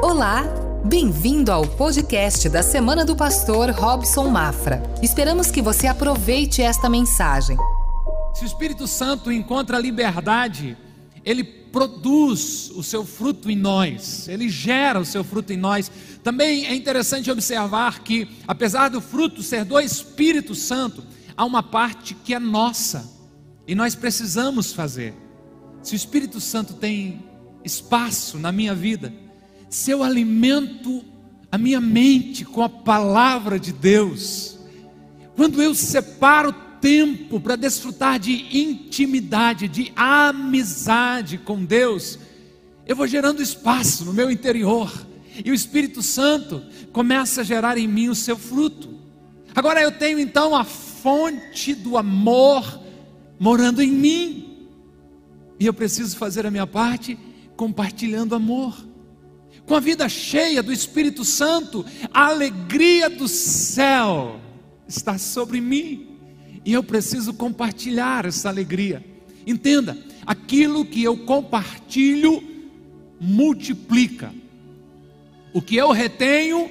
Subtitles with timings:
[0.00, 0.44] Olá,
[0.84, 4.80] bem-vindo ao podcast da Semana do Pastor Robson Mafra.
[5.02, 7.56] Esperamos que você aproveite esta mensagem.
[8.32, 10.76] Se o Espírito Santo encontra liberdade,
[11.24, 15.90] ele produz o seu fruto em nós, ele gera o seu fruto em nós.
[16.22, 21.02] Também é interessante observar que, apesar do fruto ser do Espírito Santo,
[21.36, 23.04] há uma parte que é nossa
[23.66, 25.12] e nós precisamos fazer.
[25.82, 27.24] Se o Espírito Santo tem
[27.64, 29.12] espaço na minha vida,
[29.68, 31.04] se eu alimento
[31.50, 34.58] a minha mente com a palavra de Deus,
[35.36, 42.18] quando eu separo tempo para desfrutar de intimidade, de amizade com Deus,
[42.86, 45.06] eu vou gerando espaço no meu interior,
[45.44, 46.62] e o Espírito Santo
[46.92, 48.98] começa a gerar em mim o seu fruto.
[49.54, 52.80] Agora eu tenho então a fonte do amor
[53.38, 54.66] morando em mim,
[55.60, 57.18] e eu preciso fazer a minha parte
[57.56, 58.87] compartilhando amor
[59.68, 64.40] com a vida cheia do Espírito Santo, a alegria do céu
[64.88, 66.18] está sobre mim
[66.64, 69.04] e eu preciso compartilhar essa alegria.
[69.46, 72.42] Entenda, aquilo que eu compartilho
[73.20, 74.32] multiplica,
[75.52, 76.70] o que eu retenho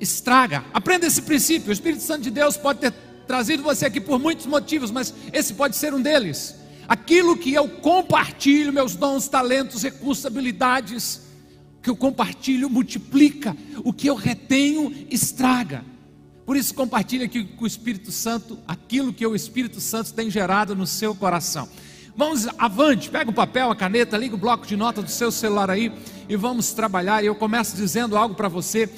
[0.00, 0.64] estraga.
[0.74, 1.70] Aprenda esse princípio.
[1.70, 2.92] O Espírito Santo de Deus pode ter
[3.26, 6.56] trazido você aqui por muitos motivos, mas esse pode ser um deles.
[6.88, 11.31] Aquilo que eu compartilho, meus dons, talentos, recursos, habilidades,
[11.82, 15.84] que eu compartilho multiplica, o que eu retenho estraga.
[16.46, 20.76] Por isso, compartilhe aqui com o Espírito Santo aquilo que o Espírito Santo tem gerado
[20.76, 21.68] no seu coração.
[22.14, 25.70] Vamos avante, pega o papel, a caneta, liga o bloco de nota do seu celular
[25.70, 25.90] aí
[26.28, 27.22] e vamos trabalhar.
[27.22, 28.88] E eu começo dizendo algo para você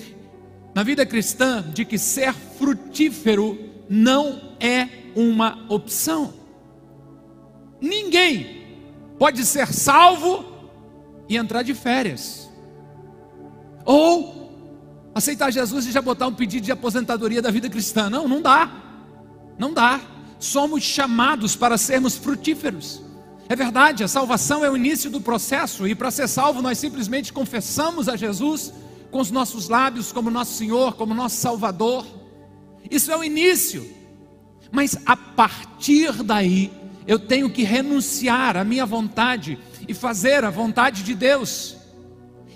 [0.75, 6.35] na vida cristã de que ser frutífero não é uma opção.
[7.81, 8.65] Ninguém
[9.19, 10.45] pode ser salvo
[11.29, 12.44] e entrar de férias.
[13.85, 14.45] Ou
[15.15, 18.11] aceitar Jesus e já botar um pedido de aposentadoria da vida cristã.
[18.11, 18.71] Não, não dá.
[19.59, 20.01] Não dá.
[20.39, 23.01] Somos chamados para sermos frutíferos.
[23.49, 27.31] É verdade, a salvação é o início do processo, e para ser salvo, nós simplesmente
[27.31, 28.73] confessamos a Jesus
[29.11, 32.07] com os nossos lábios como nosso Senhor, como nosso Salvador.
[32.91, 33.89] Isso é o início.
[34.73, 36.73] Mas a partir daí,
[37.07, 41.77] eu tenho que renunciar à minha vontade e fazer a vontade de Deus.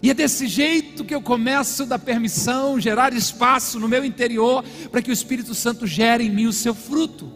[0.03, 4.65] E é desse jeito que eu começo a dar permissão, gerar espaço no meu interior,
[4.91, 7.33] para que o Espírito Santo gere em mim o seu fruto.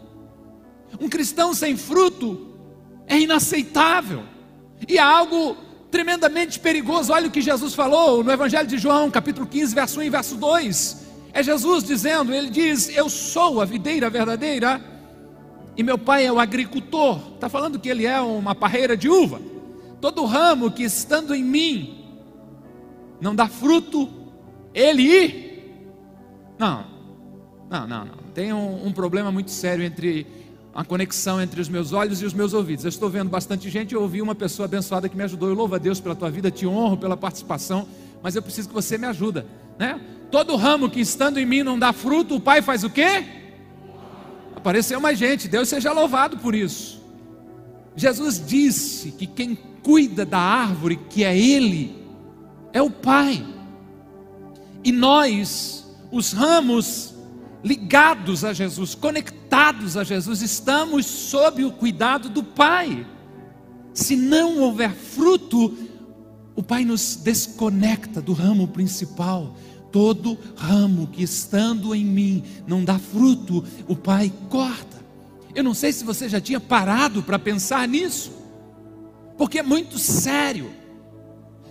[0.99, 2.55] Um cristão sem fruto
[3.05, 4.23] é inaceitável,
[4.87, 5.57] e é algo
[5.91, 7.11] tremendamente perigoso.
[7.11, 10.35] Olha o que Jesus falou no Evangelho de João, capítulo 15, verso 1 e verso
[10.35, 11.05] 2.
[11.33, 14.81] É Jesus dizendo: Ele diz, Eu sou a videira verdadeira,
[15.75, 17.19] e meu pai é o agricultor.
[17.35, 19.41] Está falando que ele é uma parreira de uva.
[19.99, 22.02] Todo ramo que estando em mim
[23.23, 24.09] não dá fruto,
[24.73, 25.63] ele
[26.59, 26.85] não,
[27.69, 28.15] não, não, não.
[28.33, 30.27] Tem um, um, problema muito sério entre
[30.75, 32.83] a conexão entre os meus olhos e os meus ouvidos.
[32.83, 35.47] Eu estou vendo bastante gente, eu ouvi uma pessoa abençoada que me ajudou.
[35.47, 37.87] Eu louvo a Deus pela tua vida, te honro pela participação,
[38.21, 39.45] mas eu preciso que você me ajuda,
[39.79, 40.01] né?
[40.29, 43.23] Todo ramo que estando em mim não dá fruto, o Pai faz o quê?
[44.53, 47.01] Apareceu mais gente, Deus seja louvado por isso.
[47.95, 52.02] Jesus disse que quem cuida da árvore, que é Ele,
[52.73, 53.45] é o Pai.
[54.83, 57.13] E nós, os ramos
[57.63, 63.07] ligados a Jesus, conectados a Jesus, estamos sob o cuidado do Pai.
[63.93, 65.77] Se não houver fruto,
[66.55, 69.55] o Pai nos desconecta do ramo principal.
[69.91, 75.01] Todo ramo que estando em mim não dá fruto, o Pai corta.
[75.55, 78.31] Eu não sei se você já tinha parado para pensar nisso,
[79.37, 80.71] porque é muito sério.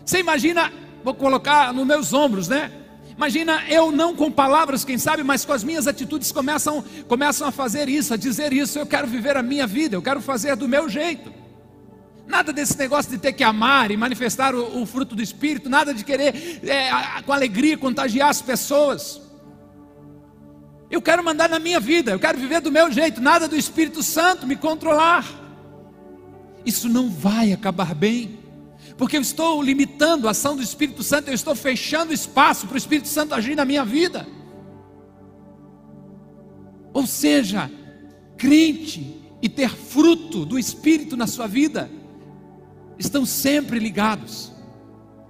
[0.05, 0.73] Você imagina
[1.05, 2.71] vou colocar nos meus ombros, né?
[3.17, 7.53] Imagina eu não com palavras, quem sabe, mas com as minhas atitudes começam, começam a
[7.53, 8.79] fazer isso, a dizer isso.
[8.79, 11.33] Eu quero viver a minha vida, eu quero fazer do meu jeito.
[12.27, 15.93] Nada desse negócio de ter que amar e manifestar o, o fruto do Espírito, nada
[15.93, 16.91] de querer é,
[17.23, 19.21] com alegria contagiar as pessoas.
[20.91, 24.03] Eu quero mandar na minha vida, eu quero viver do meu jeito, nada do Espírito
[24.03, 25.27] Santo me controlar.
[26.65, 28.42] Isso não vai acabar bem
[28.97, 32.79] porque eu estou limitando a ação do Espírito Santo, eu estou fechando espaço para o
[32.79, 34.27] Espírito Santo agir na minha vida.
[36.93, 37.71] Ou seja,
[38.37, 41.91] crente e ter fruto do Espírito na sua vida
[42.99, 44.53] estão sempre ligados.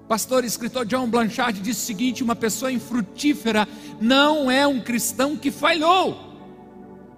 [0.09, 3.67] Pastor e escritor John Blanchard disse o seguinte: uma pessoa infrutífera
[4.01, 6.32] não é um cristão que falhou,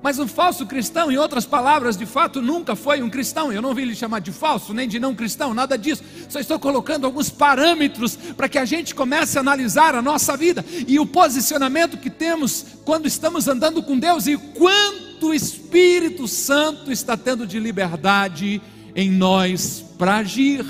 [0.05, 3.51] Mas um falso cristão, em outras palavras, de fato nunca foi um cristão.
[3.51, 6.05] Eu não vi ele chamar de falso, nem de não cristão, nada disso.
[6.29, 10.62] Só estou colocando alguns parâmetros para que a gente comece a analisar a nossa vida
[10.87, 16.93] e o posicionamento que temos quando estamos andando com Deus e quanto o Espírito Santo
[16.93, 18.61] está tendo de liberdade
[18.95, 20.67] em nós para agir.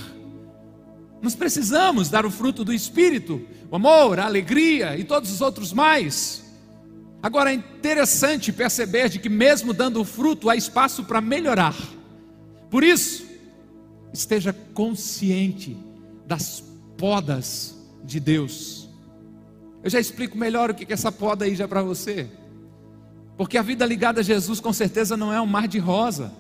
[1.20, 5.72] Nós precisamos dar o fruto do Espírito, o amor, a alegria e todos os outros
[5.72, 6.43] mais.
[7.24, 11.74] Agora é interessante perceber de que mesmo dando fruto há espaço para melhorar.
[12.68, 13.24] Por isso,
[14.12, 15.74] esteja consciente
[16.26, 16.62] das
[16.98, 17.74] podas
[18.04, 18.90] de Deus.
[19.82, 22.28] Eu já explico melhor o que é essa poda aí já para você.
[23.38, 26.30] Porque a vida ligada a Jesus com certeza não é um mar de rosa.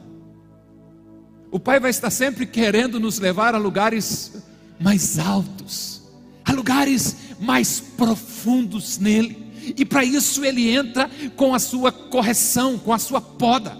[1.50, 4.34] O Pai vai estar sempre querendo nos levar a lugares
[4.78, 6.02] mais altos,
[6.44, 9.43] a lugares mais profundos nele.
[9.76, 13.76] E para isso ele entra com a sua correção, com a sua poda.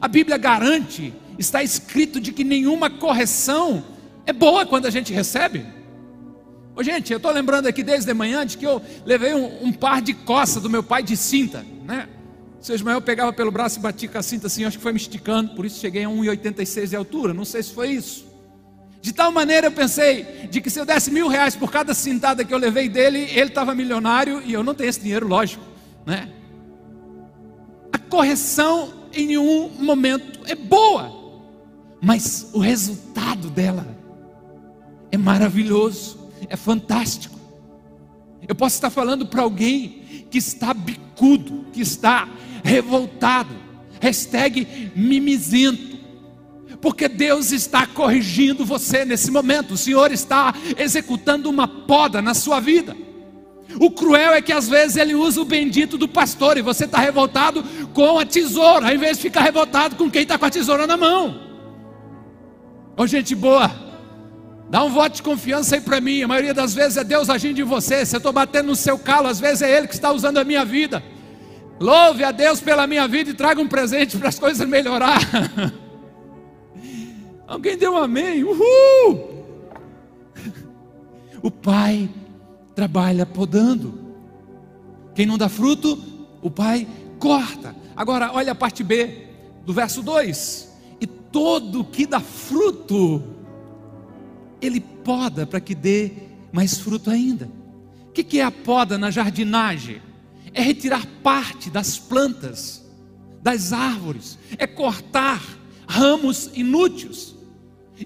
[0.00, 3.84] A Bíblia garante, está escrito de que nenhuma correção
[4.26, 5.64] é boa quando a gente recebe.
[6.74, 9.72] Ô, gente, eu estou lembrando aqui desde de manhã de que eu levei um, um
[9.72, 12.08] par de coça do meu pai de cinta, né?
[12.60, 14.98] Seu Ismael pegava pelo braço e batia com a cinta assim, acho que foi me
[14.98, 18.31] esticando, por isso cheguei a 1,86 de altura, não sei se foi isso.
[19.02, 22.44] De tal maneira eu pensei de que se eu desse mil reais por cada cintada
[22.44, 25.64] que eu levei dele, ele estava milionário e eu não tenho esse dinheiro, lógico,
[26.06, 26.28] né?
[27.92, 31.12] A correção em nenhum momento é boa,
[32.00, 33.84] mas o resultado dela
[35.10, 37.38] é maravilhoso, é fantástico.
[38.46, 42.28] Eu posso estar falando para alguém que está bicudo, que está
[42.62, 43.54] revoltado,
[44.00, 45.91] hashtag mimizento,
[46.82, 52.58] porque Deus está corrigindo você nesse momento, o Senhor está executando uma poda na sua
[52.58, 52.96] vida.
[53.78, 56.98] O cruel é que às vezes ele usa o bendito do pastor e você está
[56.98, 57.64] revoltado
[57.94, 60.96] com a tesoura, ao invés de ficar revoltado com quem está com a tesoura na
[60.96, 61.40] mão.
[62.96, 63.70] Ô gente boa,
[64.68, 66.22] dá um voto de confiança aí para mim.
[66.22, 68.04] A maioria das vezes é Deus agindo em você.
[68.04, 70.44] Se eu estou batendo no seu calo, às vezes é Ele que está usando a
[70.44, 71.02] minha vida.
[71.78, 75.20] Louve a Deus pela minha vida e traga um presente para as coisas melhorar.
[77.52, 78.42] Alguém deu um amém?
[78.42, 79.30] Uhul!
[81.42, 82.08] O pai
[82.72, 83.92] trabalha podando.
[85.12, 86.00] Quem não dá fruto,
[86.40, 86.86] o pai
[87.18, 87.74] corta.
[87.96, 89.26] Agora, olha a parte B
[89.66, 93.24] do verso 2: E todo que dá fruto,
[94.60, 96.12] ele poda para que dê
[96.52, 97.50] mais fruto ainda.
[98.08, 100.00] O que é a poda na jardinagem?
[100.54, 102.88] É retirar parte das plantas,
[103.42, 105.42] das árvores, é cortar
[105.88, 107.41] ramos inúteis.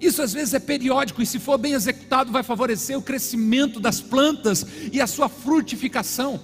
[0.00, 4.00] Isso às vezes é periódico e, se for bem executado, vai favorecer o crescimento das
[4.00, 6.40] plantas e a sua frutificação.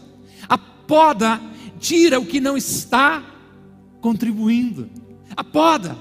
[0.48, 1.40] A poda
[1.78, 3.24] tira o que não está
[4.00, 4.88] contribuindo.
[5.36, 5.96] A poda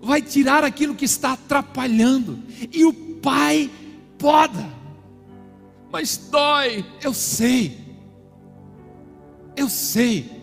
[0.00, 2.38] vai tirar aquilo que está atrapalhando.
[2.72, 3.70] E o pai
[4.18, 4.68] poda.
[5.90, 7.78] Mas dói, eu sei.
[9.56, 10.33] Eu sei.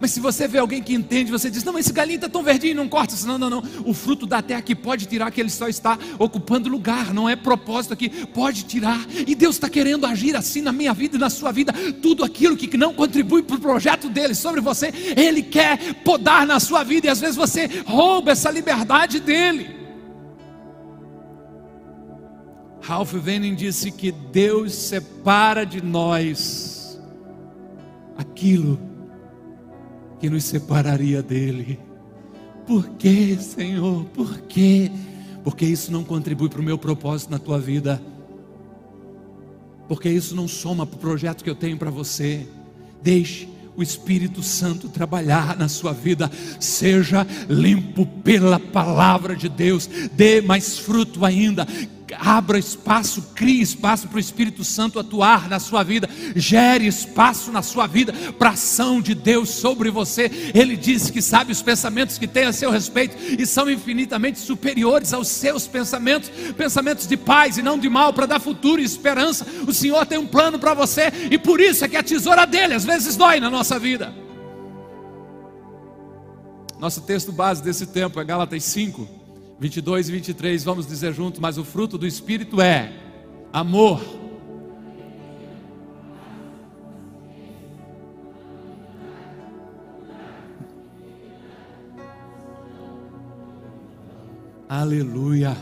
[0.00, 2.42] Mas se você vê alguém que entende, você diz: Não, mas esse galinho está tão
[2.42, 3.14] verdinho, não corta.
[3.26, 3.62] Não, não, não.
[3.84, 7.34] O fruto da terra que pode tirar, que ele só está ocupando lugar, não é
[7.34, 8.08] propósito aqui.
[8.26, 9.04] Pode tirar.
[9.26, 11.72] E Deus está querendo agir assim na minha vida e na sua vida.
[12.00, 16.60] Tudo aquilo que não contribui para o projeto dele sobre você, ele quer podar na
[16.60, 17.08] sua vida.
[17.08, 19.78] E às vezes você rouba essa liberdade dele.
[22.80, 26.98] Ralph Venning disse que Deus separa de nós
[28.16, 28.87] aquilo
[30.20, 31.78] que nos separaria dele.
[32.66, 34.04] Por quê, Senhor?
[34.06, 34.90] Por quê?
[35.42, 38.02] Porque isso não contribui para o meu propósito na tua vida.
[39.88, 42.46] Porque isso não soma para o projeto que eu tenho para você.
[43.02, 43.48] Deixe
[43.78, 50.80] o Espírito Santo trabalhar na sua vida, seja limpo pela palavra de Deus, dê mais
[50.80, 51.64] fruto ainda,
[52.18, 57.62] abra espaço, crie espaço para o Espírito Santo atuar na sua vida, gere espaço na
[57.62, 60.30] sua vida para a ação de Deus sobre você.
[60.54, 65.12] Ele disse que sabe os pensamentos que tem a seu respeito e são infinitamente superiores
[65.12, 69.46] aos seus pensamentos, pensamentos de paz e não de mal, para dar futuro e esperança.
[69.66, 72.74] O Senhor tem um plano para você e por isso é que a tesoura dele
[72.74, 74.14] às vezes dói na nossa vida.
[76.78, 79.17] Nosso texto base desse tempo é Gálatas 5,
[79.58, 82.92] 22 e 23, vamos dizer junto, mas o fruto do Espírito é
[83.52, 84.00] amor.
[94.68, 95.56] Aleluia.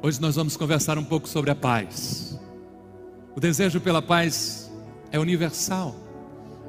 [0.00, 2.38] Hoje nós vamos conversar um pouco sobre a paz.
[3.34, 4.70] O desejo pela paz
[5.10, 6.03] é universal.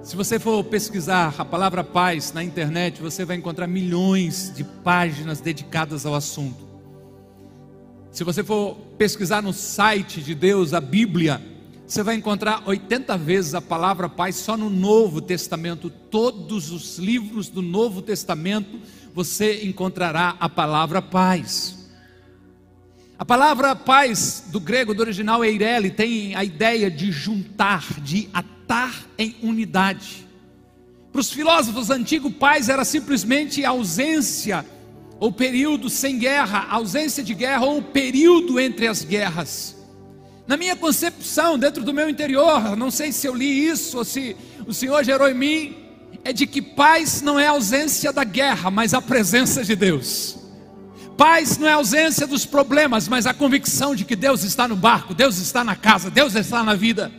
[0.06, 5.42] Se você for pesquisar a palavra paz na internet, você vai encontrar milhões de páginas
[5.42, 6.64] dedicadas ao assunto.
[8.12, 11.42] Se você for pesquisar no site de Deus, a Bíblia,
[11.88, 15.90] você vai encontrar 80 vezes a palavra paz só no Novo Testamento.
[15.90, 18.80] Todos os livros do Novo Testamento
[19.12, 21.90] você encontrará a palavra paz.
[23.18, 28.55] A palavra paz do grego do original eirele tem a ideia de juntar, de atar
[28.66, 30.28] estar em unidade.
[31.12, 34.66] Para os filósofos antigos, paz era simplesmente ausência
[35.20, 39.76] ou período sem guerra, ausência de guerra ou período entre as guerras.
[40.48, 44.36] Na minha concepção, dentro do meu interior, não sei se eu li isso ou se
[44.68, 45.76] o Senhor gerou em mim,
[46.24, 50.38] é de que paz não é ausência da guerra, mas a presença de Deus.
[51.16, 55.14] Paz não é ausência dos problemas, mas a convicção de que Deus está no barco,
[55.14, 57.12] Deus está na casa, Deus está na vida.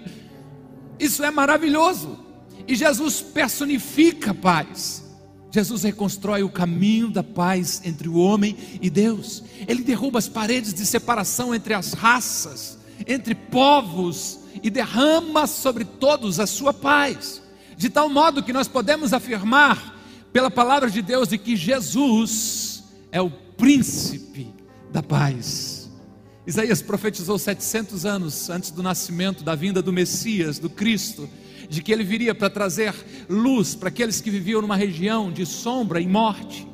[0.99, 2.19] Isso é maravilhoso.
[2.67, 5.05] E Jesus personifica a paz.
[5.51, 9.43] Jesus reconstrói o caminho da paz entre o homem e Deus.
[9.67, 16.41] Ele derruba as paredes de separação entre as raças, entre povos e derrama sobre todos
[16.41, 17.41] a sua paz.
[17.77, 19.97] De tal modo que nós podemos afirmar
[20.33, 24.53] pela palavra de Deus de que Jesus é o príncipe
[24.93, 25.76] da paz.
[26.47, 31.29] Isaías profetizou 700 anos antes do nascimento, da vinda do Messias, do Cristo,
[31.69, 32.95] de que ele viria para trazer
[33.29, 36.67] luz para aqueles que viviam numa região de sombra e morte.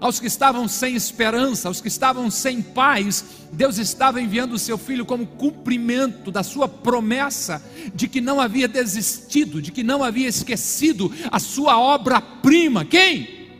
[0.00, 4.78] Aos que estavam sem esperança, aos que estavam sem paz, Deus estava enviando o seu
[4.78, 7.62] filho como cumprimento da sua promessa
[7.94, 12.84] de que não havia desistido, de que não havia esquecido a sua obra-prima.
[12.84, 13.50] Quem?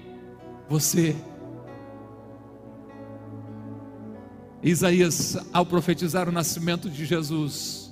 [0.68, 1.14] Você
[4.62, 7.90] Isaías, ao profetizar o nascimento de Jesus,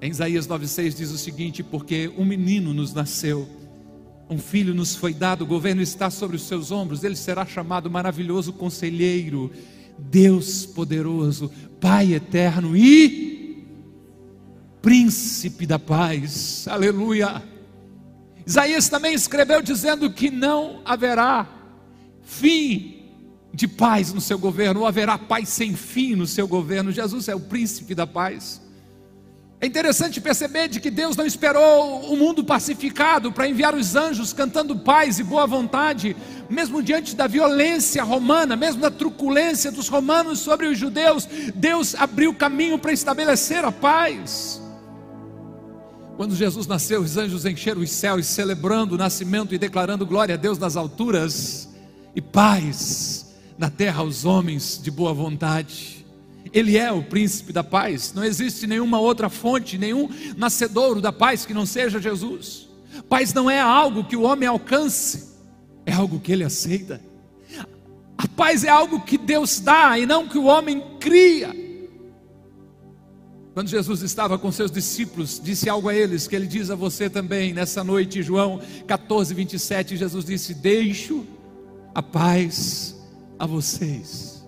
[0.00, 3.46] em Isaías 9,6 diz o seguinte: Porque um menino nos nasceu,
[4.30, 7.90] um filho nos foi dado, o governo está sobre os seus ombros, ele será chamado
[7.90, 9.50] maravilhoso conselheiro,
[9.98, 13.62] Deus poderoso, Pai eterno e
[14.80, 16.66] príncipe da paz.
[16.66, 17.42] Aleluia.
[18.46, 21.46] Isaías também escreveu dizendo que não haverá
[22.22, 22.93] fim
[23.54, 26.90] de paz no seu governo, ou haverá paz sem fim no seu governo.
[26.90, 28.60] Jesus é o príncipe da paz.
[29.60, 34.32] É interessante perceber de que Deus não esperou o mundo pacificado para enviar os anjos
[34.32, 36.16] cantando paz e boa vontade,
[36.50, 42.34] mesmo diante da violência romana, mesmo da truculência dos romanos sobre os judeus, Deus abriu
[42.34, 44.60] caminho para estabelecer a paz.
[46.16, 50.38] Quando Jesus nasceu, os anjos encheram os céus, celebrando o nascimento e declarando glória a
[50.38, 51.68] Deus nas alturas
[52.14, 53.23] e paz
[53.58, 56.04] na terra aos homens de boa vontade.
[56.52, 58.12] Ele é o príncipe da paz.
[58.14, 62.68] Não existe nenhuma outra fonte, nenhum nascedouro da paz que não seja Jesus.
[63.08, 65.34] Paz não é algo que o homem alcance,
[65.84, 67.00] é algo que ele aceita.
[68.16, 71.64] A paz é algo que Deus dá e não que o homem cria.
[73.52, 77.08] Quando Jesus estava com seus discípulos, disse algo a eles que ele diz a você
[77.08, 79.96] também nessa noite, João 14, 27.
[79.96, 81.24] Jesus disse: Deixo
[81.94, 82.93] a paz
[83.44, 84.44] a vocês.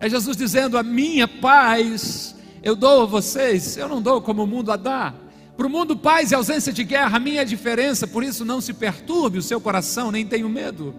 [0.00, 4.46] É Jesus dizendo: A minha paz eu dou a vocês, eu não dou como o
[4.46, 5.14] mundo a dá.
[5.56, 8.72] Para o mundo, paz e ausência de guerra, a minha diferença, por isso não se
[8.72, 10.94] perturbe o seu coração, nem tenha medo.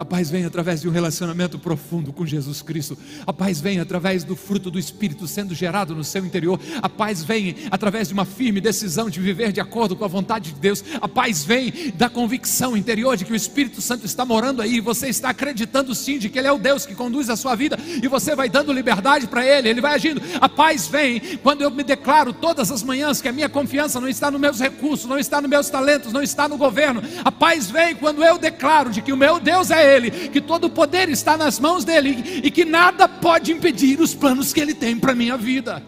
[0.00, 2.96] A paz vem através de um relacionamento profundo com Jesus Cristo.
[3.26, 6.58] A paz vem através do fruto do Espírito sendo gerado no seu interior.
[6.80, 10.54] A paz vem através de uma firme decisão de viver de acordo com a vontade
[10.54, 10.82] de Deus.
[11.02, 14.76] A paz vem da convicção interior de que o Espírito Santo está morando aí.
[14.76, 17.54] E você está acreditando sim de que Ele é o Deus que conduz a sua
[17.54, 17.78] vida.
[18.02, 19.68] E você vai dando liberdade para Ele.
[19.68, 20.22] Ele vai agindo.
[20.40, 24.08] A paz vem quando eu me declaro todas as manhãs que a minha confiança não
[24.08, 27.02] está nos meus recursos, não está nos meus talentos, não está no governo.
[27.22, 30.64] A paz vem quando eu declaro de que o meu Deus é ele, que todo
[30.64, 34.74] o poder está nas mãos dele e que nada pode impedir os planos que ele
[34.74, 35.82] tem para a minha vida.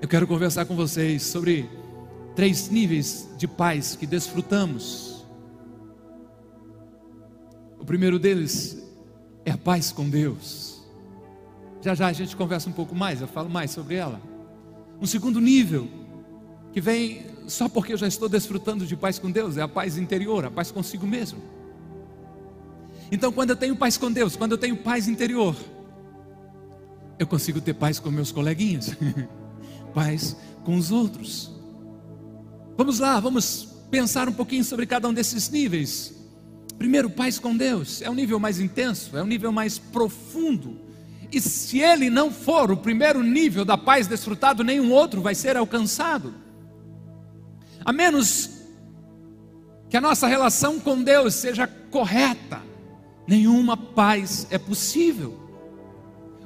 [0.00, 1.68] Eu quero conversar com vocês sobre
[2.34, 5.24] três níveis de paz que desfrutamos.
[7.78, 8.82] O primeiro deles
[9.44, 10.82] é a paz com Deus.
[11.80, 14.20] Já já a gente conversa um pouco mais, eu falo mais sobre ela.
[15.00, 15.88] Um segundo nível,
[16.72, 19.96] que vem só porque eu já estou desfrutando de paz com Deus, é a paz
[19.98, 21.42] interior, a paz consigo mesmo.
[23.10, 25.54] Então, quando eu tenho paz com Deus, quando eu tenho paz interior,
[27.18, 28.96] eu consigo ter paz com meus coleguinhas,
[29.94, 31.52] paz com os outros.
[32.76, 36.14] Vamos lá, vamos pensar um pouquinho sobre cada um desses níveis.
[36.78, 40.80] Primeiro, paz com Deus é um nível mais intenso, é um nível mais profundo.
[41.30, 45.56] E se ele não for o primeiro nível da paz desfrutado, nenhum outro vai ser
[45.56, 46.34] alcançado.
[47.84, 48.50] A menos
[49.88, 52.62] que a nossa relação com Deus seja correta,
[53.26, 55.38] nenhuma paz é possível.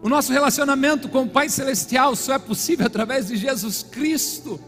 [0.02, 4.60] O nosso relacionamento com o Pai Celestial só é possível através de Jesus Cristo.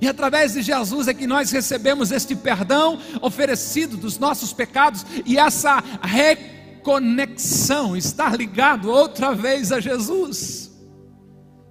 [0.00, 5.36] E através de Jesus é que nós recebemos este perdão oferecido dos nossos pecados e
[5.36, 10.72] essa reconexão, estar ligado outra vez a Jesus.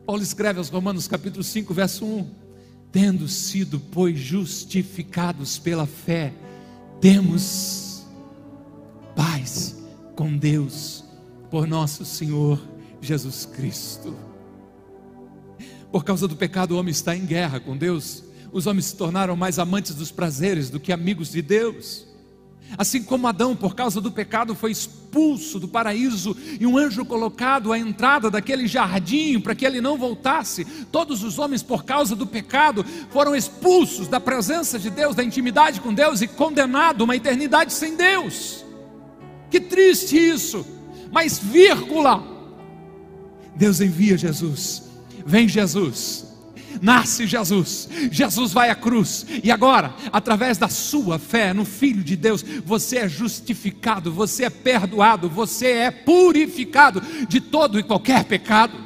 [0.06, 2.43] Paulo escreve aos Romanos capítulo 5, verso 1:
[2.94, 6.32] Tendo sido, pois, justificados pela fé,
[7.02, 8.06] temos
[9.16, 9.84] paz
[10.16, 11.04] com Deus
[11.50, 12.62] por nosso Senhor
[13.02, 14.16] Jesus Cristo.
[15.92, 18.24] Por causa do pecado, o homem está em guerra com Deus.
[18.52, 22.06] Os homens se tornaram mais amantes dos prazeres do que amigos de Deus.
[22.78, 27.72] Assim como Adão, por causa do pecado, foi expulso do paraíso e um anjo colocado
[27.72, 32.26] à entrada daquele jardim para que ele não voltasse, todos os homens, por causa do
[32.26, 37.16] pecado, foram expulsos da presença de Deus, da intimidade com Deus e condenados a uma
[37.16, 38.66] eternidade sem Deus.
[39.52, 40.66] Que triste isso!
[41.12, 42.24] Mas, vírgula,
[43.56, 44.94] Deus envia Jesus
[45.26, 46.26] Vem Jesus,
[46.84, 52.18] nasce Jesus, Jesus vai à cruz, e agora, através da sua fé no Filho de
[52.18, 58.78] Deus, você é justificado, você é perdoado, você é purificado de todo e qualquer pecado.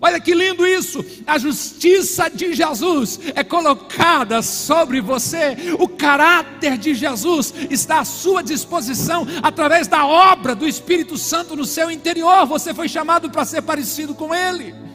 [0.00, 1.04] Olha que lindo isso!
[1.26, 8.42] A justiça de Jesus é colocada sobre você, o caráter de Jesus está à sua
[8.42, 12.46] disposição através da obra do Espírito Santo no seu interior.
[12.46, 14.87] Você foi chamado para ser parecido com Ele.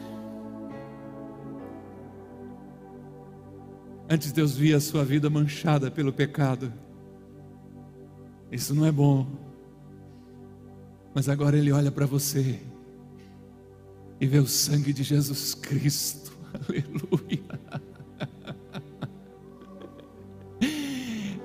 [4.08, 6.72] Antes Deus via a sua vida manchada pelo pecado.
[8.52, 9.26] Isso não é bom.
[11.14, 12.60] Mas agora Ele olha para você
[14.20, 16.32] e vê o sangue de Jesus Cristo.
[16.68, 17.84] Aleluia.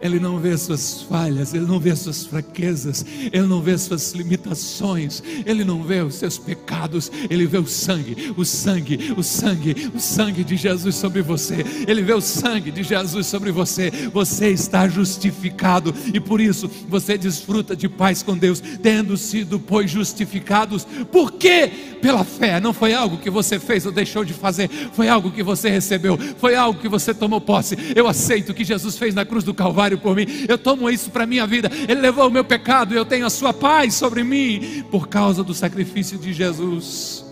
[0.01, 5.21] Ele não vê suas falhas, Ele não vê suas fraquezas, Ele não vê suas limitações,
[5.45, 9.99] Ele não vê os seus pecados, Ele vê o sangue, o sangue, o sangue, o
[9.99, 11.65] sangue de Jesus sobre você.
[11.87, 13.91] Ele vê o sangue de Jesus sobre você.
[14.13, 19.91] Você está justificado e por isso você desfruta de paz com Deus, tendo sido, pois,
[19.91, 20.85] justificados.
[21.11, 21.71] Por quê?
[22.01, 22.59] Pela fé.
[22.59, 26.17] Não foi algo que você fez ou deixou de fazer, foi algo que você recebeu,
[26.37, 27.77] foi algo que você tomou posse.
[27.95, 30.25] Eu aceito o que Jesus fez na cruz do Calvário por mim.
[30.47, 31.69] Eu tomo isso para a minha vida.
[31.87, 34.83] Ele levou o meu pecado e eu tenho a sua paz sobre mim.
[34.91, 37.25] Por causa do sacrifício de Jesus,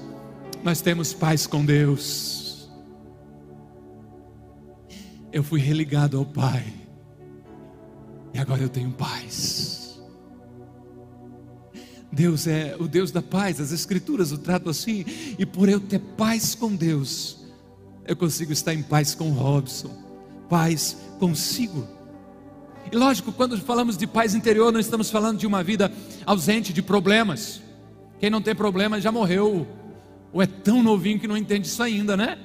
[0.63, 2.69] nós temos paz com Deus.
[5.31, 6.65] Eu fui religado ao Pai.
[8.33, 9.99] E agora eu tenho paz.
[12.11, 15.05] Deus é o Deus da paz, as Escrituras o tratam assim,
[15.37, 17.45] e por eu ter paz com Deus,
[18.05, 19.91] eu consigo estar em paz com Robson,
[20.49, 21.87] paz consigo.
[22.91, 25.91] E lógico, quando falamos de paz interior, não estamos falando de uma vida
[26.25, 27.61] ausente de problemas.
[28.19, 29.67] Quem não tem problema já morreu,
[30.31, 32.37] ou é tão novinho que não entende isso ainda, né?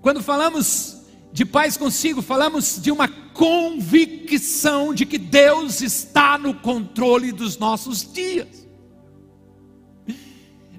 [0.00, 7.32] Quando falamos de paz consigo, falamos de uma convicção de que Deus está no controle
[7.32, 8.66] dos nossos dias.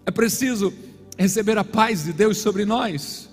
[0.06, 0.74] É preciso
[1.18, 3.30] receber a paz de Deus sobre nós,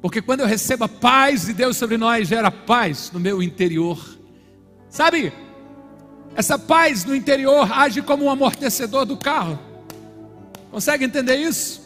[0.00, 4.18] porque quando eu recebo a paz de Deus sobre nós, gera paz no meu interior.
[4.92, 5.32] Sabe,
[6.36, 9.58] essa paz no interior age como um amortecedor do carro.
[10.70, 11.80] Consegue entender isso?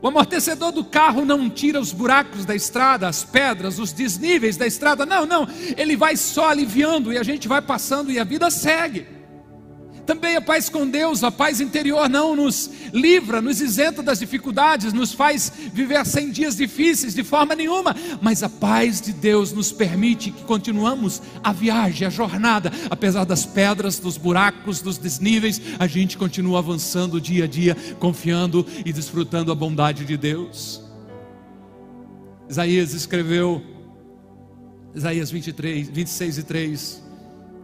[0.00, 4.66] O amortecedor do carro não tira os buracos da estrada, as pedras, os desníveis da
[4.66, 5.04] estrada.
[5.04, 5.46] Não, não.
[5.76, 9.06] Ele vai só aliviando e a gente vai passando e a vida segue.
[10.10, 14.92] Também a paz com Deus, a paz interior não nos livra, nos isenta das dificuldades,
[14.92, 19.70] nos faz viver sem dias difíceis de forma nenhuma, mas a paz de Deus nos
[19.70, 25.86] permite que continuamos a viagem, a jornada, apesar das pedras, dos buracos, dos desníveis, a
[25.86, 30.82] gente continua avançando dia a dia, confiando e desfrutando a bondade de Deus.
[32.48, 33.62] Isaías escreveu
[34.92, 37.09] Isaías 23, 26 e 3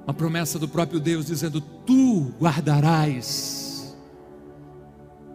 [0.07, 3.97] uma promessa do próprio Deus dizendo: Tu guardarás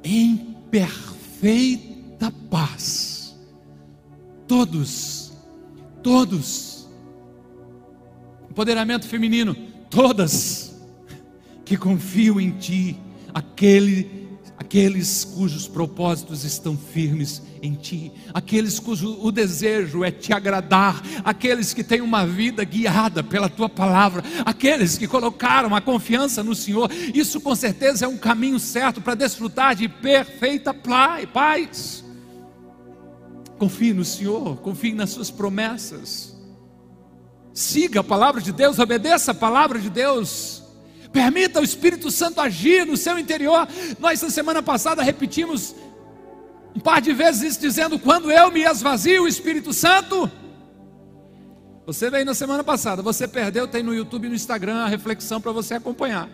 [0.04, 3.38] em perfeita paz
[4.48, 5.34] todos,
[6.02, 6.90] todos,
[8.50, 9.56] empoderamento feminino,
[9.90, 10.82] todas
[11.66, 12.98] que confiam em Ti,
[13.34, 14.31] aquele
[14.62, 21.74] aqueles cujos propósitos estão firmes em ti, aqueles cujo o desejo é te agradar, aqueles
[21.74, 26.92] que têm uma vida guiada pela tua palavra, aqueles que colocaram a confiança no Senhor.
[27.12, 32.04] Isso com certeza é um caminho certo para desfrutar de perfeita paz.
[33.58, 36.36] Confie no Senhor, confie nas suas promessas.
[37.52, 40.61] siga a palavra de Deus, obedeça a palavra de Deus.
[41.12, 43.68] Permita o Espírito Santo agir no seu interior.
[44.00, 45.76] Nós, na semana passada, repetimos
[46.76, 50.32] um par de vezes isso, dizendo: quando eu me esvazio, o Espírito Santo.
[51.86, 55.42] Você veio na semana passada, você perdeu, tem no YouTube e no Instagram a reflexão
[55.42, 56.30] para você acompanhar.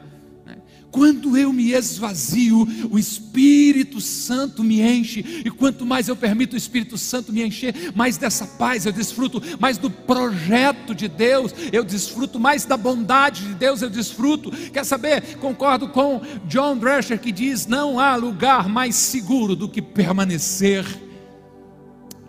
[0.91, 6.58] Quando eu me esvazio, o Espírito Santo me enche, e quanto mais eu permito o
[6.58, 11.84] Espírito Santo me encher, mais dessa paz eu desfruto, mais do projeto de Deus eu
[11.84, 14.50] desfruto, mais da bondade de Deus eu desfruto.
[14.71, 15.38] Quer saber?
[15.38, 20.86] Concordo com John Drescher que diz: não há lugar mais seguro do que permanecer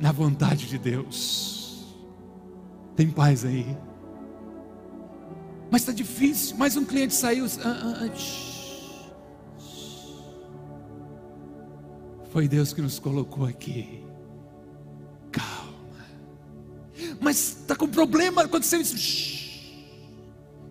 [0.00, 1.86] na vontade de Deus.
[2.96, 3.76] Tem paz aí.
[5.70, 6.56] Mas está difícil.
[6.56, 7.46] Mais um cliente saiu.
[7.64, 8.08] Ah,
[12.30, 14.02] Foi Deus que nos colocou aqui.
[15.32, 16.06] Calma.
[17.20, 18.96] Mas está com problema, aconteceu isso.
[18.96, 19.38] Shhh.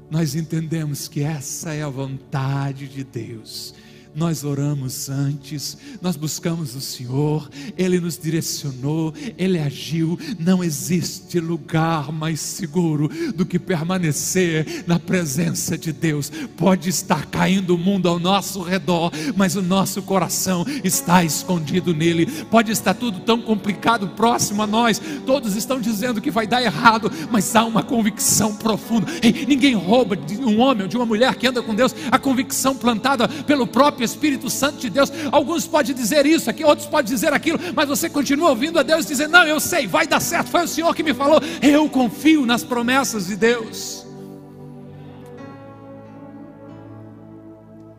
[0.10, 3.74] Nós entendemos que essa é a vontade de Deus
[4.18, 10.18] nós oramos antes, nós buscamos o Senhor, Ele nos direcionou, Ele agiu.
[10.40, 16.32] Não existe lugar mais seguro do que permanecer na presença de Deus.
[16.58, 22.26] Pode estar caindo o mundo ao nosso redor, mas o nosso coração está escondido nele.
[22.46, 27.12] Pode estar tudo tão complicado próximo a nós, todos estão dizendo que vai dar errado,
[27.32, 29.12] mas há uma convicção profunda.
[29.22, 32.18] Ei, ninguém rouba de um homem ou de uma mulher que anda com Deus a
[32.18, 35.12] convicção plantada pelo próprio Espírito Santo de Deus.
[35.32, 39.06] Alguns podem dizer isso aqui, outros podem dizer aquilo, mas você continua ouvindo a Deus
[39.06, 40.50] dizer: Não, eu sei, vai dar certo.
[40.50, 41.40] Foi o Senhor que me falou.
[41.62, 44.06] Eu confio nas promessas de Deus.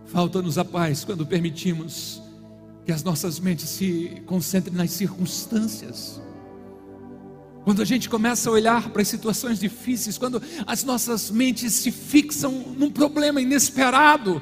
[0.06, 2.22] Falta-nos a paz quando permitimos
[2.84, 6.20] que as nossas mentes se concentrem nas circunstâncias.
[7.62, 11.90] Quando a gente começa a olhar para as situações difíceis, quando as nossas mentes se
[11.90, 14.40] fixam num problema inesperado,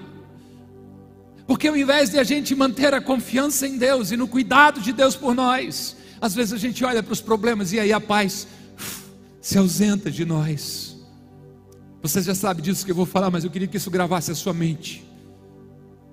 [1.46, 4.92] porque ao invés de a gente manter a confiança em Deus e no cuidado de
[4.92, 8.46] Deus por nós, às vezes a gente olha para os problemas e aí a paz
[9.40, 10.96] se ausenta de nós.
[12.02, 14.34] Você já sabe disso que eu vou falar, mas eu queria que isso gravasse a
[14.34, 15.04] sua mente.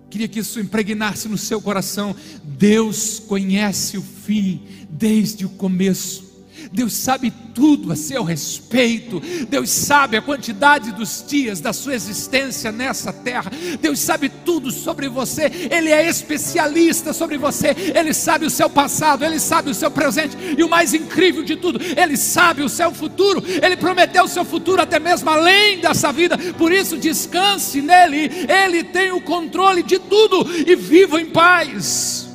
[0.09, 2.15] Queria que isso impregnasse no seu coração.
[2.43, 6.22] Deus conhece o fim desde o começo.
[6.71, 9.21] Deus sabe tudo a seu respeito.
[9.49, 13.51] Deus sabe a quantidade dos dias da sua existência nessa terra.
[13.79, 15.51] Deus sabe tudo sobre você.
[15.71, 17.75] Ele é especialista sobre você.
[17.93, 21.55] Ele sabe o seu passado, ele sabe o seu presente e o mais incrível de
[21.55, 23.43] tudo, ele sabe o seu futuro.
[23.45, 26.37] Ele prometeu o seu futuro até mesmo além dessa vida.
[26.57, 28.29] Por isso descanse nele.
[28.47, 32.29] Ele tem o controle de tudo e viva em paz.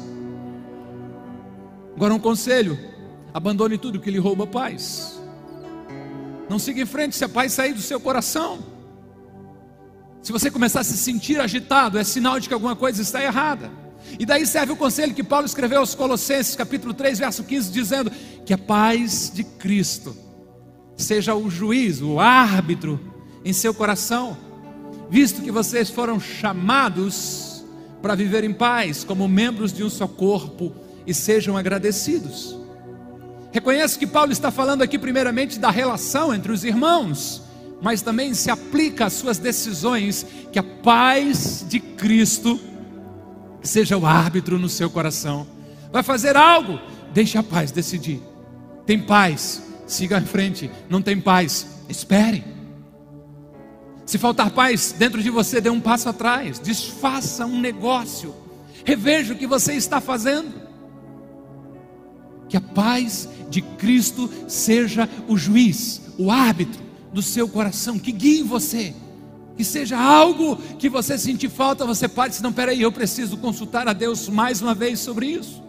[1.97, 2.88] Agora um conselho
[3.39, 5.17] Abandone tudo que lhe rouba paz.
[6.51, 8.59] Não siga em frente se a paz sair do seu coração.
[10.21, 13.71] Se você começar a se sentir agitado, é sinal de que alguma coisa está errada.
[14.19, 18.11] E daí serve o conselho que Paulo escreveu aos Colossenses, capítulo 3, verso 15, dizendo
[18.45, 20.17] que a paz de Cristo
[20.97, 22.99] seja o juiz, o árbitro
[23.45, 24.37] em seu coração,
[25.09, 27.65] visto que vocês foram chamados
[28.03, 30.75] para viver em paz, como membros de um só corpo,
[31.07, 32.59] e sejam agradecidos.
[33.51, 37.43] Reconheço que Paulo está falando aqui, primeiramente, da relação entre os irmãos,
[37.81, 42.61] mas também se aplica às suas decisões, que a paz de Cristo
[43.63, 45.47] seja o árbitro no seu coração.
[45.91, 46.79] Vai fazer algo,
[47.13, 48.21] deixe a paz decidir.
[48.85, 50.71] Tem paz, siga em frente.
[50.89, 52.45] Não tem paz, espere.
[54.05, 58.35] Se faltar paz dentro de você, dê um passo atrás, desfaça um negócio,
[58.85, 60.68] reveja o que você está fazendo.
[62.49, 66.83] Que a paz de Cristo seja o juiz, o árbitro
[67.13, 68.95] do seu coração, que guie você.
[69.57, 73.89] Que seja algo que você sentir falta, você pare, se não, peraí, eu preciso consultar
[73.89, 75.63] a Deus mais uma vez sobre isso.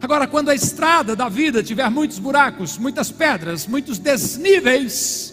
[0.00, 5.32] Agora, quando a estrada da vida tiver muitos buracos, muitas pedras, muitos desníveis,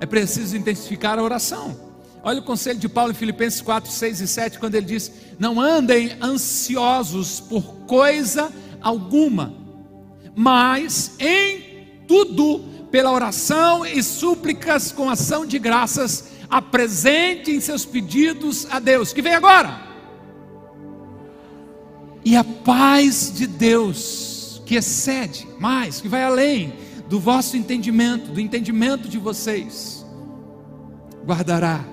[0.00, 1.88] é preciso intensificar a oração.
[2.22, 5.60] Olha o conselho de Paulo em Filipenses 4, 6 e 7, quando ele diz: Não
[5.60, 8.67] andem ansiosos por coisa alguma,
[10.34, 18.78] mas em tudo, pela oração e súplicas com ação de graças, apresentem seus pedidos a
[18.78, 19.88] Deus, que vem agora.
[22.24, 26.72] E a paz de Deus, que excede mais, que vai além
[27.08, 30.04] do vosso entendimento, do entendimento de vocês,
[31.24, 31.84] guardará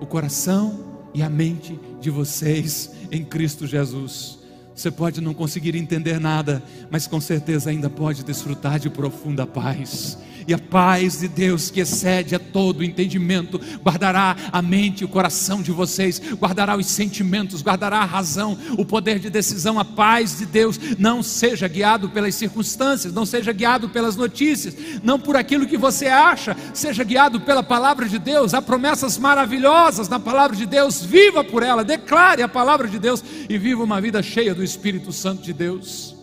[0.00, 4.37] o coração e a mente de vocês em Cristo Jesus.
[4.78, 10.16] Você pode não conseguir entender nada, mas com certeza ainda pode desfrutar de profunda paz
[10.48, 15.08] e a paz de Deus, que excede a todo entendimento, guardará a mente e o
[15.08, 20.38] coração de vocês, guardará os sentimentos, guardará a razão, o poder de decisão, a paz
[20.38, 20.80] de Deus.
[20.98, 26.06] Não seja guiado pelas circunstâncias, não seja guiado pelas notícias, não por aquilo que você
[26.06, 28.54] acha, seja guiado pela palavra de Deus.
[28.54, 33.22] Há promessas maravilhosas na palavra de Deus, viva por ela, declare a palavra de Deus
[33.50, 36.16] e viva uma vida cheia do Espírito Santo de Deus.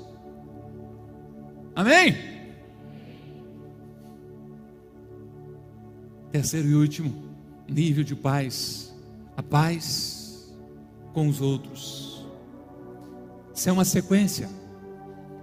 [1.75, 2.34] Amém?
[6.35, 7.15] Terceiro e último
[7.65, 8.93] nível de paz,
[9.37, 10.53] a paz
[11.13, 12.25] com os outros.
[13.53, 14.49] Isso é uma sequência.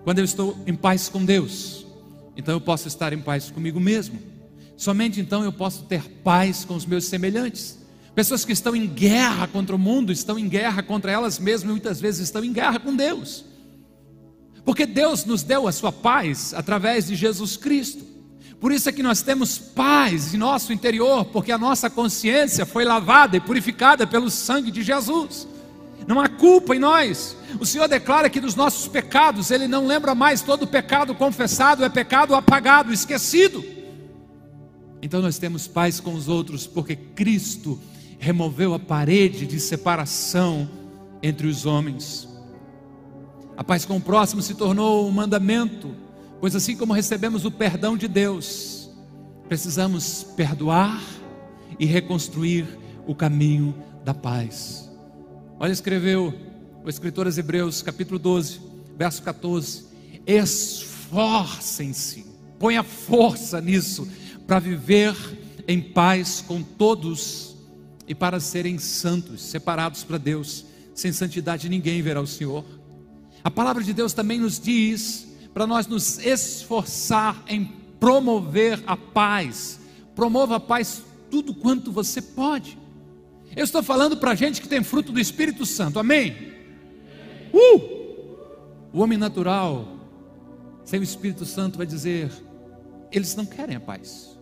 [0.04, 1.86] Quando eu estou em paz com Deus,
[2.36, 4.18] então eu posso estar em paz comigo mesmo.
[4.76, 7.78] Somente então eu posso ter paz com os meus semelhantes.
[8.14, 11.72] Pessoas que estão em guerra contra o mundo, estão em guerra contra elas mesmas e
[11.72, 13.46] muitas vezes estão em guerra com Deus.
[14.62, 18.11] Porque Deus nos deu a sua paz através de Jesus Cristo.
[18.60, 22.84] Por isso é que nós temos paz em nosso interior, porque a nossa consciência foi
[22.84, 25.48] lavada e purificada pelo sangue de Jesus.
[26.06, 27.36] Não há culpa em nós.
[27.58, 31.88] O Senhor declara que dos nossos pecados Ele não lembra mais, todo pecado confessado é
[31.88, 33.64] pecado apagado, esquecido.
[35.02, 37.80] Então nós temos paz com os outros, porque Cristo
[38.18, 40.70] removeu a parede de separação
[41.20, 42.28] entre os homens.
[43.56, 45.94] A paz com o próximo se tornou um mandamento
[46.42, 48.90] Pois assim como recebemos o perdão de Deus,
[49.48, 51.00] precisamos perdoar
[51.78, 52.66] e reconstruir
[53.06, 53.72] o caminho
[54.04, 54.90] da paz.
[55.60, 56.34] Olha, escreveu
[56.84, 58.60] o escritor aos Hebreus, capítulo 12,
[58.98, 59.84] verso 14:
[60.26, 62.26] Esforcem-se,
[62.58, 64.08] ponha força nisso,
[64.44, 65.14] para viver
[65.68, 67.54] em paz com todos
[68.08, 70.64] e para serem santos, separados para Deus.
[70.92, 72.64] Sem santidade ninguém verá o Senhor.
[73.44, 77.64] A palavra de Deus também nos diz para nós nos esforçar em
[78.00, 79.80] promover a paz.
[80.14, 82.78] Promova a paz tudo quanto você pode.
[83.54, 86.52] Eu estou falando para gente que tem fruto do Espírito Santo, amém?
[87.52, 88.02] Uh!
[88.92, 89.96] O homem natural,
[90.84, 92.30] sem o Espírito Santo, vai dizer:
[93.10, 94.38] eles não querem a paz.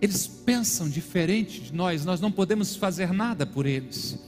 [0.00, 4.18] Eles pensam diferente de nós, nós não podemos fazer nada por eles.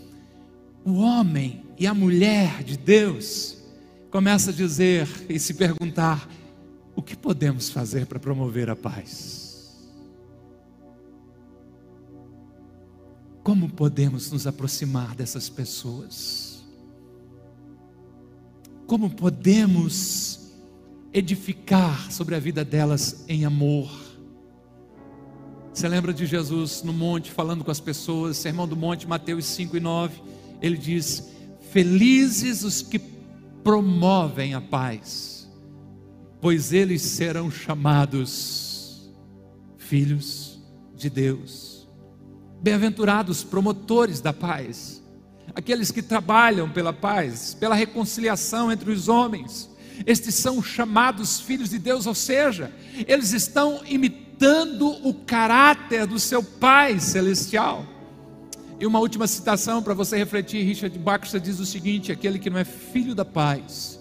[0.85, 3.56] O homem e a mulher de Deus,
[4.17, 6.27] começa a dizer e se perguntar:
[6.95, 9.93] o que podemos fazer para promover a paz?
[13.43, 16.65] Como podemos nos aproximar dessas pessoas?
[18.87, 20.51] Como podemos
[21.13, 23.91] edificar sobre a vida delas em amor?
[25.75, 29.77] Você lembra de Jesus no monte falando com as pessoas, Sermão do Monte, Mateus 5
[29.77, 30.23] e 9?
[30.63, 31.23] Ele diz:
[31.71, 33.15] Felizes os que
[33.67, 35.51] promovem a paz,
[36.41, 39.13] pois eles serão chamados
[39.77, 40.63] filhos
[40.95, 41.89] de Deus.
[42.63, 45.03] Bem-aventurados promotores da paz,
[45.53, 49.69] aqueles que trabalham pela paz, pela reconciliação entre os homens.
[50.07, 52.73] Estes são chamados filhos de Deus, ou seja,
[53.09, 57.85] eles estão imitando o caráter do seu Pai celestial.
[58.79, 62.59] E uma última citação para você refletir: Richard Baxter diz o seguinte: aquele que não
[62.59, 64.01] é filho da paz,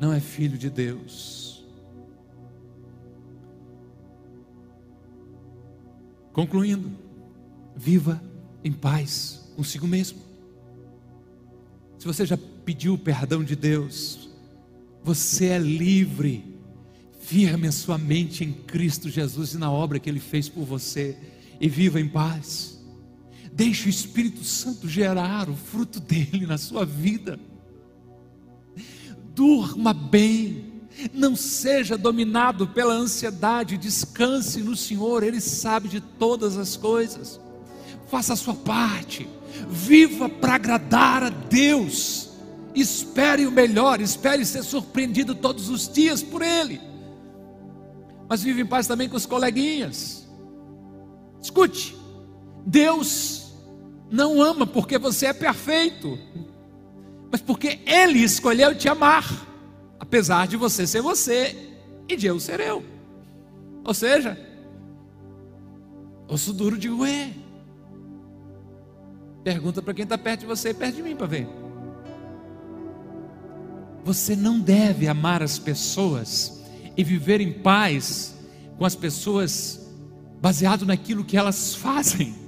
[0.00, 1.64] não é filho de Deus.
[6.32, 6.92] Concluindo,
[7.74, 8.20] viva
[8.62, 10.18] em paz consigo mesmo.
[11.98, 14.28] Se você já pediu o perdão de Deus,
[15.02, 16.54] você é livre.
[17.20, 21.16] Firme a sua mente em Cristo Jesus e na obra que Ele fez por você,
[21.60, 22.75] e viva em paz.
[23.56, 27.40] Deixe o Espírito Santo gerar o fruto dele na sua vida.
[29.34, 30.82] Durma bem.
[31.10, 37.40] Não seja dominado pela ansiedade, descanse no Senhor, Ele sabe de todas as coisas.
[38.08, 39.26] Faça a sua parte,
[39.70, 42.28] viva para agradar a Deus.
[42.74, 46.78] Espere o melhor, espere ser surpreendido todos os dias por Ele.
[48.28, 50.26] Mas vive em paz também com os coleguinhas.
[51.42, 51.96] Escute,
[52.66, 53.45] Deus
[54.10, 56.18] não ama porque você é perfeito,
[57.30, 59.24] mas porque Ele escolheu te amar,
[59.98, 61.72] apesar de você ser você
[62.08, 62.84] e de eu ser eu.
[63.84, 64.38] Ou seja,
[66.28, 67.32] osso duro de ué.
[69.42, 71.48] Pergunta para quem está perto de você e perto de mim para ver.
[74.04, 76.62] Você não deve amar as pessoas
[76.96, 78.36] e viver em paz
[78.78, 79.88] com as pessoas
[80.40, 82.45] baseado naquilo que elas fazem.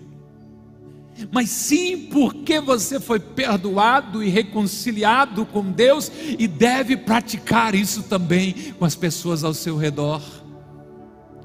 [1.31, 8.72] Mas sim porque você foi perdoado e reconciliado com Deus e deve praticar isso também
[8.78, 10.22] com as pessoas ao seu redor.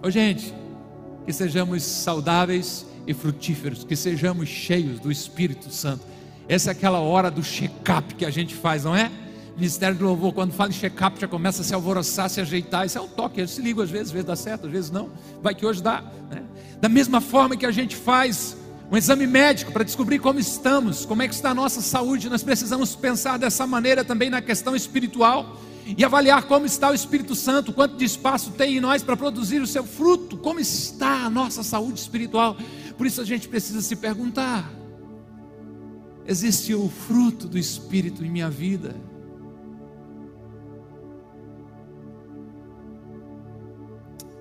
[0.02, 0.54] Ô gente,
[1.26, 6.04] que sejamos saudáveis e frutíferos, que sejamos cheios do Espírito Santo.
[6.48, 9.10] Essa é aquela hora do check-up que a gente faz, não é?
[9.56, 12.86] Ministério do Louvor, quando fala em check-up, já começa a se alvoroçar, se ajeitar.
[12.86, 14.92] Isso é um toque, eu se ligo às vezes, às vezes dá certo, às vezes
[14.92, 15.12] não.
[15.42, 16.04] Vai que hoje dá.
[16.30, 16.44] Né?
[16.82, 18.58] Da mesma forma que a gente faz
[18.94, 22.44] um exame médico para descobrir como estamos, como é que está a nossa saúde, nós
[22.44, 25.60] precisamos pensar dessa maneira também na questão espiritual
[25.98, 29.64] e avaliar como está o Espírito Santo, quanto de espaço tem em nós para produzir
[29.64, 32.56] o seu fruto, como está a nossa saúde espiritual.
[32.96, 34.72] Por isso a gente precisa se perguntar:
[36.28, 38.96] existe o fruto do Espírito em minha vida?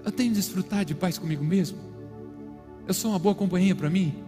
[0.05, 1.79] Eu tenho desfrutado de paz comigo mesmo?
[2.87, 4.22] Eu sou uma boa companhia para mim?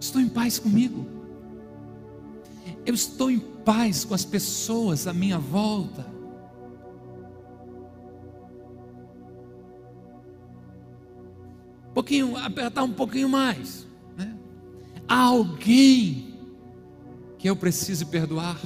[0.00, 1.06] Estou em paz comigo?
[2.86, 6.06] Eu estou em paz com as pessoas à minha volta?
[11.90, 13.86] Um pouquinho, apertar um pouquinho mais.
[14.16, 14.34] Né?
[15.06, 16.34] Há alguém
[17.36, 18.58] que eu precise perdoar?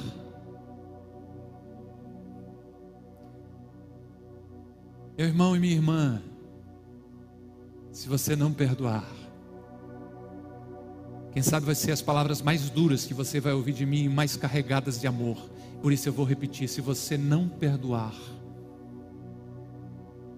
[5.17, 6.21] Meu irmão e minha irmã,
[7.91, 9.24] se você não perdoar,
[11.35, 14.37] quem sabe vai ser as palavras mais duras que você vai ouvir de mim, mais
[14.37, 15.35] carregadas de amor.
[15.81, 18.15] Por isso eu vou repetir: se você não perdoar,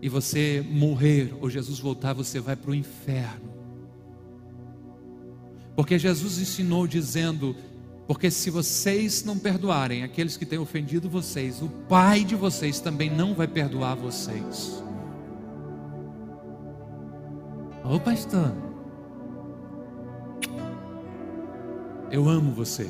[0.02, 3.48] e você morrer, ou Jesus voltar, você vai para o inferno.
[5.76, 7.56] Porque Jesus ensinou dizendo:
[8.08, 13.08] porque se vocês não perdoarem aqueles que têm ofendido vocês, o Pai de vocês também
[13.08, 14.84] não vai perdoar vocês.
[17.84, 18.67] Ô pastor,
[22.12, 22.90] eu amo você,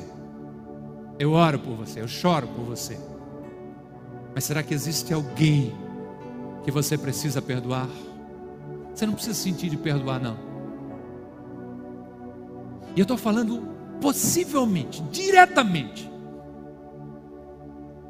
[1.18, 2.98] eu oro por você, eu choro por você,
[4.34, 5.74] mas será que existe alguém
[6.64, 7.88] que você precisa perdoar?
[8.94, 10.38] Você não precisa sentir de perdoar, não.
[12.94, 13.62] E eu estou falando
[14.00, 16.10] possivelmente, diretamente,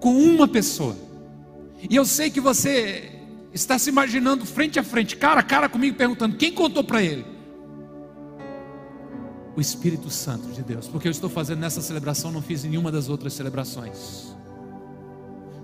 [0.00, 0.96] com uma pessoa.
[1.88, 3.12] E eu sei que você
[3.52, 7.24] está se imaginando frente a frente, cara a cara comigo, perguntando: quem contou para ele?
[9.58, 12.92] O Espírito Santo de Deus, porque eu estou fazendo nessa celebração, não fiz em nenhuma
[12.92, 14.32] das outras celebrações.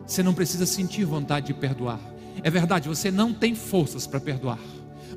[0.05, 2.01] Você não precisa sentir vontade de perdoar.
[2.43, 4.59] É verdade, você não tem forças para perdoar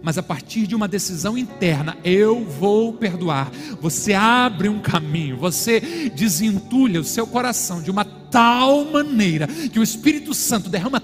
[0.03, 3.51] mas a partir de uma decisão interna, eu vou perdoar.
[3.81, 5.79] Você abre um caminho, você
[6.15, 10.99] desentulha o seu coração de uma tal maneira que o Espírito Santo derrama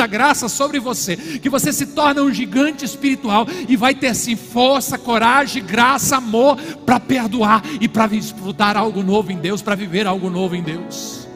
[0.00, 4.34] tanta graça sobre você, que você se torna um gigante espiritual e vai ter sim
[4.34, 10.06] força, coragem, graça, amor para perdoar e para desfrutar algo novo em Deus, para viver
[10.06, 11.28] algo novo em Deus.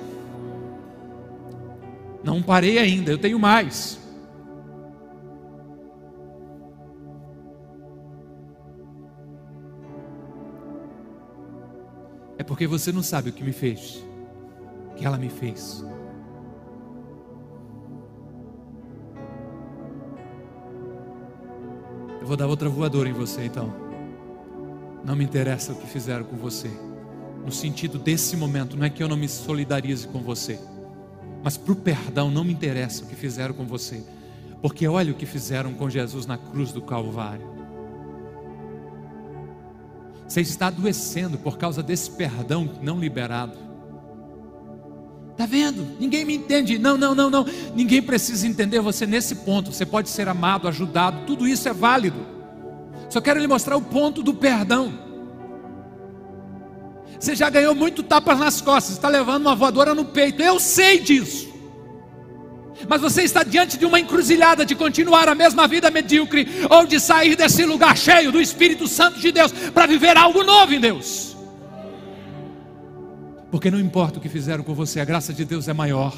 [2.23, 4.01] Não parei ainda, eu tenho mais.
[12.39, 14.03] É porque você não sabe o que me fez,
[14.93, 15.85] o que ela me fez.
[22.25, 23.71] Eu vou dar outra voadora em você então.
[25.05, 26.71] Não me interessa o que fizeram com você.
[27.45, 30.59] No sentido desse momento, não é que eu não me solidarize com você,
[31.43, 34.03] mas para o perdão não me interessa o que fizeram com você,
[34.63, 37.47] porque olha o que fizeram com Jesus na cruz do Calvário.
[40.27, 43.59] Você está adoecendo por causa desse perdão não liberado.
[45.35, 45.85] Está vendo?
[45.99, 46.79] Ninguém me entende.
[46.79, 47.45] Não, não, não, não.
[47.75, 49.73] Ninguém precisa entender você nesse ponto.
[49.73, 52.25] Você pode ser amado, ajudado, tudo isso é válido.
[53.11, 54.93] Só quero lhe mostrar o ponto do perdão.
[57.19, 60.43] Você já ganhou muito tapas nas costas, está levando uma voadora no peito.
[60.43, 61.55] Eu sei disso
[62.89, 67.01] mas você está diante de uma encruzilhada de continuar a mesma vida medíocre ou de
[67.01, 71.34] sair desse lugar cheio do Espírito Santo de Deus para viver algo novo em Deus.
[73.55, 76.13] Porque não importa o que fizeram com você, a graça de Deus é maior.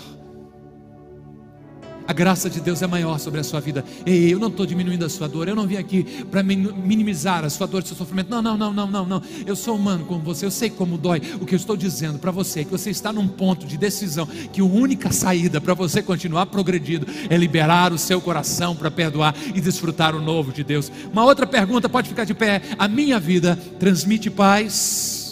[2.09, 3.85] A graça de Deus é maior sobre a sua vida.
[4.07, 5.47] Ei, eu não estou diminuindo a sua dor.
[5.47, 8.31] Eu não vim aqui para minimizar a sua dor, o seu sofrimento.
[8.31, 9.23] Não, não, não, não, não, não.
[9.45, 10.47] Eu sou humano como você.
[10.47, 11.21] Eu sei como dói.
[11.39, 14.27] O que eu estou dizendo para você é que você está num ponto de decisão
[14.51, 19.37] que a única saída para você continuar progredindo é liberar o seu coração para perdoar
[19.55, 20.91] e desfrutar o novo de Deus.
[21.13, 22.63] Uma outra pergunta pode ficar de pé.
[22.79, 25.26] A minha vida transmite paz?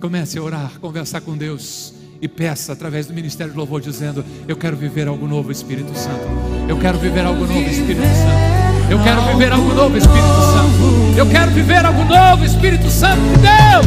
[0.00, 1.92] Comece a orar, conversar com Deus
[2.22, 6.22] e peça através do ministério de louvor, dizendo: Eu quero viver algo novo, Espírito Santo.
[6.68, 8.90] Eu quero viver algo novo, Espírito Santo.
[8.90, 11.18] Eu quero viver algo novo, Espírito Santo.
[11.18, 13.86] Eu quero viver algo novo, Espírito Santo de Deus.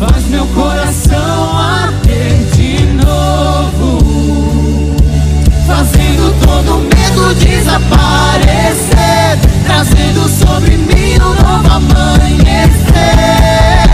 [0.00, 4.96] Faz meu coração arder de novo,
[5.66, 13.87] fazendo todo medo desaparecer, trazendo sobre mim um novo amanhecer.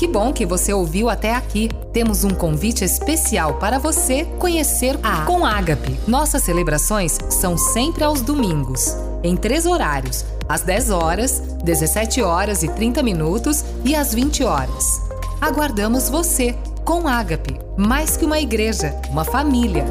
[0.00, 1.68] Que bom que você ouviu até aqui.
[1.92, 5.94] Temos um convite especial para você conhecer a Com Ágape.
[6.08, 12.68] Nossas celebrações são sempre aos domingos, em três horários: às 10 horas, 17 horas e
[12.68, 15.02] 30 minutos e às 20 horas.
[15.38, 19.84] Aguardamos você com Ágape, mais que uma igreja, uma família